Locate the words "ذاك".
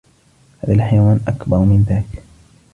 1.89-2.23